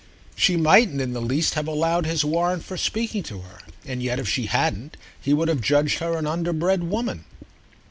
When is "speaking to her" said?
2.75-3.59